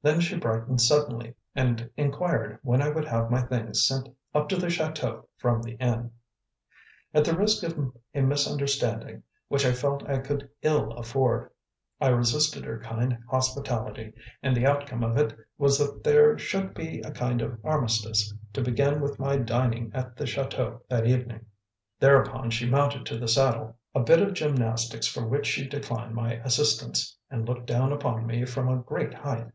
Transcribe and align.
Then 0.00 0.20
she 0.20 0.36
brightened 0.38 0.80
suddenly, 0.80 1.34
and 1.56 1.90
inquired 1.96 2.60
when 2.62 2.80
I 2.80 2.88
would 2.88 3.04
have 3.06 3.32
my 3.32 3.42
things 3.42 3.84
sent 3.84 4.08
up 4.32 4.48
to 4.48 4.56
the 4.56 4.70
chateau 4.70 5.26
from 5.38 5.60
the 5.60 5.74
inn. 5.78 6.12
At 7.12 7.24
the 7.24 7.36
risk 7.36 7.64
of 7.64 7.92
a 8.14 8.20
misunderstanding 8.20 9.24
which 9.48 9.66
I 9.66 9.72
felt 9.72 10.08
I 10.08 10.18
could 10.20 10.48
ill 10.62 10.92
afford, 10.92 11.50
I 12.00 12.10
resisted 12.10 12.64
her 12.64 12.78
kind 12.78 13.18
hospitality, 13.28 14.12
and 14.40 14.56
the 14.56 14.66
outcome 14.66 15.02
of 15.02 15.16
it 15.18 15.36
was 15.58 15.78
that 15.80 16.04
there 16.04 16.38
should 16.38 16.74
be 16.74 17.00
a 17.00 17.10
kind 17.10 17.42
of 17.42 17.58
armistice, 17.64 18.32
to 18.52 18.62
begin 18.62 19.00
with 19.00 19.18
my 19.18 19.36
dining 19.36 19.90
at 19.94 20.14
the 20.16 20.28
chateau 20.28 20.80
that 20.88 21.08
evening. 21.08 21.44
Thereupon 21.98 22.50
she 22.50 22.70
mounted 22.70 23.04
to 23.06 23.18
the 23.18 23.28
saddle, 23.28 23.76
a 23.96 24.00
bit 24.00 24.22
of 24.22 24.32
gymnastics 24.34 25.08
for 25.08 25.26
which 25.26 25.44
she 25.48 25.66
declined 25.68 26.14
my 26.14 26.34
assistance, 26.34 27.16
and 27.30 27.48
looked 27.48 27.66
down 27.66 27.90
upon 27.92 28.28
me 28.28 28.44
from 28.44 28.68
a 28.68 28.80
great 28.80 29.12
height. 29.12 29.50